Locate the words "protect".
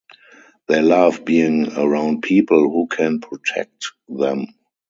3.19-3.91